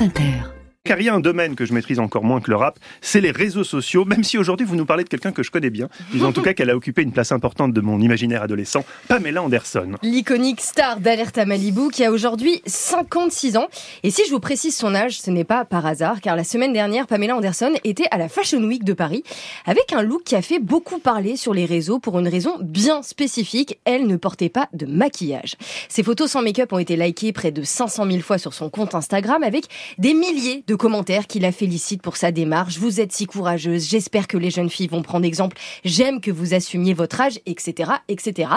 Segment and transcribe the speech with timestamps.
[0.00, 2.56] France Inter car il y a un domaine que je maîtrise encore moins que le
[2.56, 5.50] rap, c'est les réseaux sociaux, même si aujourd'hui vous nous parlez de quelqu'un que je
[5.50, 8.42] connais bien, disons en tout cas qu'elle a occupé une place importante de mon imaginaire
[8.42, 9.92] adolescent, Pamela Anderson.
[10.02, 13.68] L'iconique star d'Alerta Malibu qui a aujourd'hui 56 ans.
[14.04, 16.72] Et si je vous précise son âge, ce n'est pas par hasard, car la semaine
[16.72, 19.22] dernière, Pamela Anderson était à la Fashion Week de Paris
[19.66, 23.02] avec un look qui a fait beaucoup parler sur les réseaux pour une raison bien
[23.02, 25.56] spécifique, elle ne portait pas de maquillage.
[25.90, 28.94] Ses photos sans make-up ont été likées près de 500 000 fois sur son compte
[28.94, 29.66] Instagram avec
[29.98, 32.78] des milliers de commentaires qui la félicitent pour sa démarche.
[32.78, 33.88] Vous êtes si courageuse.
[33.88, 35.56] J'espère que les jeunes filles vont prendre exemple.
[35.84, 38.50] J'aime que vous assumiez votre âge, etc., etc.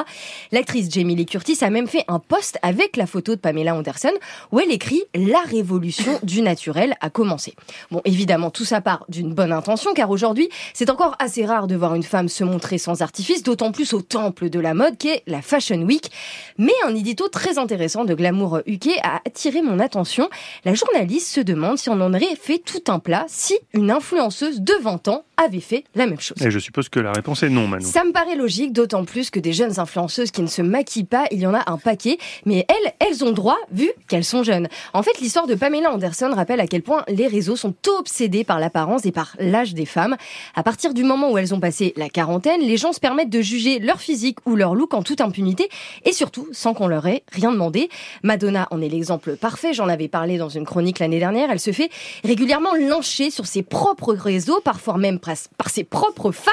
[0.52, 4.12] L'actrice Jamie Lee Curtis a même fait un post avec la photo de Pamela Anderson
[4.52, 7.54] où elle écrit la révolution du naturel a commencé.
[7.92, 11.76] Bon, évidemment, tout ça part d'une bonne intention car aujourd'hui, c'est encore assez rare de
[11.76, 15.24] voir une femme se montrer sans artifice, d'autant plus au temple de la mode qu'est
[15.28, 16.12] la Fashion Week.
[16.58, 20.30] Mais un édito très intéressant de Glamour UK a attiré mon attention.
[20.66, 24.62] La journaliste se demande si on on aurait fait tout un plat si une influenceuse
[24.62, 26.38] de 20 ans avait fait la même chose.
[26.42, 27.86] Et je suppose que la réponse est non, Manon.
[27.86, 31.26] Ça me paraît logique, d'autant plus que des jeunes influenceuses qui ne se maquillent pas,
[31.32, 34.68] il y en a un paquet, mais elles, elles ont droit vu qu'elles sont jeunes.
[34.94, 38.60] En fait, l'histoire de Pamela Anderson rappelle à quel point les réseaux sont obsédés par
[38.60, 40.16] l'apparence et par l'âge des femmes.
[40.56, 43.42] À partir du moment où elles ont passé la quarantaine, les gens se permettent de
[43.42, 45.70] juger leur physique ou leur look en toute impunité
[46.06, 47.90] et surtout sans qu'on leur ait rien demandé.
[48.24, 51.72] Madonna en est l'exemple parfait, j'en avais parlé dans une chronique l'année dernière, elle se
[51.72, 51.90] fait
[52.24, 55.20] régulièrement lynchée sur ses propres réseaux, parfois même
[55.58, 56.52] par ses propres fans,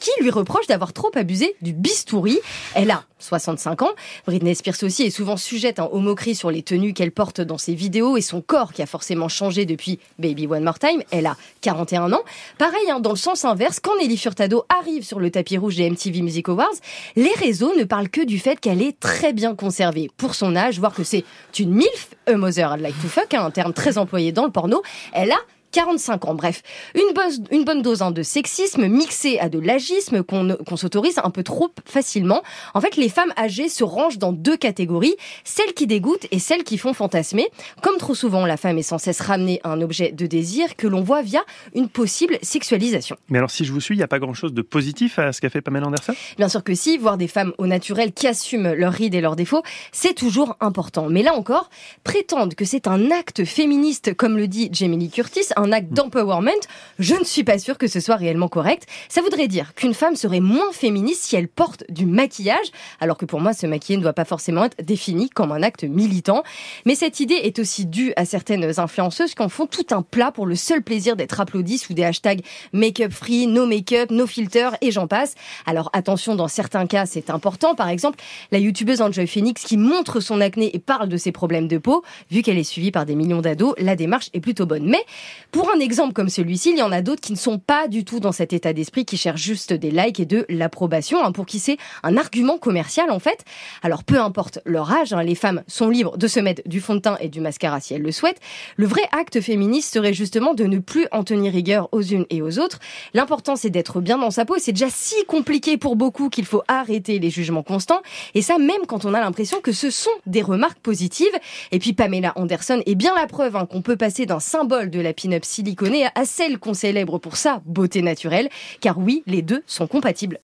[0.00, 2.38] qui lui reprochent d'avoir trop abusé du bistouri.
[2.74, 3.90] Elle a 65 ans.
[4.26, 7.74] Britney Spears aussi est souvent sujette aux moqueries sur les tenues qu'elle porte dans ses
[7.74, 11.02] vidéos et son corps qui a forcément changé depuis Baby One More Time.
[11.10, 12.22] Elle a 41 ans.
[12.58, 15.88] Pareil, hein, dans le sens inverse, quand Nelly Furtado arrive sur le tapis rouge des
[15.88, 16.68] MTV Music Awards,
[17.16, 20.78] les réseaux ne parlent que du fait qu'elle est très bien conservée pour son âge,
[20.78, 21.24] voire que c'est
[21.58, 24.50] une MILF, a mother I'd like to fuck, hein, un terme très employé dans le
[24.50, 24.82] porno.
[25.12, 25.38] Elle a
[25.72, 26.34] 45 ans.
[26.34, 26.62] Bref,
[26.94, 31.30] une, bonne, une bonne dose hein, de sexisme mixée à de l'agisme qu'on s'autorise un
[31.30, 32.42] peu trop facilement.
[32.74, 36.64] En fait, les femmes âgées se rangent dans deux catégories, celles qui dégoûtent et celles
[36.64, 37.48] qui font fantasmer.
[37.82, 40.86] Comme trop souvent, la femme est sans cesse ramenée à un objet de désir que
[40.86, 41.42] l'on voit via
[41.74, 43.16] une possible sexualisation.
[43.28, 45.40] Mais alors, si je vous suis, il n'y a pas grand-chose de positif à ce
[45.40, 46.14] qu'a fait Pamela Anderson?
[46.36, 49.36] Bien sûr que si, voir des femmes au naturel qui assument leurs rides et leurs
[49.36, 51.08] défauts, c'est toujours important.
[51.08, 51.70] Mais là encore,
[52.04, 56.50] prétendre que c'est un acte féministe, comme le dit Jamie Lee Curtis, un acte d'empowerment,
[56.98, 58.86] je ne suis pas sûre que ce soit réellement correct.
[59.08, 63.24] Ça voudrait dire qu'une femme serait moins féministe si elle porte du maquillage, alors que
[63.24, 66.42] pour moi, ce maquillage ne doit pas forcément être défini comme un acte militant.
[66.86, 70.32] Mais cette idée est aussi due à certaines influenceuses qui en font tout un plat
[70.32, 74.70] pour le seul plaisir d'être applaudis sous des hashtags make-up free, no make-up, no filter
[74.80, 75.34] et j'en passe.
[75.66, 77.74] Alors attention, dans certains cas, c'est important.
[77.74, 78.18] Par exemple,
[78.50, 82.02] la youtubeuse Enjoy Phoenix qui montre son acné et parle de ses problèmes de peau,
[82.30, 84.84] vu qu'elle est suivie par des millions d'ados, la démarche est plutôt bonne.
[84.84, 85.04] Mais
[85.52, 88.06] pour un exemple comme celui-ci, il y en a d'autres qui ne sont pas du
[88.06, 91.44] tout dans cet état d'esprit, qui cherchent juste des likes et de l'approbation, hein, pour
[91.44, 93.44] qui c'est un argument commercial en fait.
[93.82, 96.94] Alors peu importe leur âge, hein, les femmes sont libres de se mettre du fond
[96.94, 98.40] de teint et du mascara si elles le souhaitent.
[98.76, 102.40] Le vrai acte féministe serait justement de ne plus en tenir rigueur aux unes et
[102.40, 102.78] aux autres.
[103.12, 104.54] L'important c'est d'être bien dans sa peau.
[104.58, 108.00] C'est déjà si compliqué pour beaucoup qu'il faut arrêter les jugements constants.
[108.34, 111.26] Et ça même quand on a l'impression que ce sont des remarques positives.
[111.72, 115.00] Et puis Pamela Anderson est bien la preuve hein, qu'on peut passer d'un symbole de
[115.00, 118.48] la pin siliconée à celle qu'on célèbre pour sa beauté naturelle,
[118.80, 120.40] car oui, les deux sont compatibles.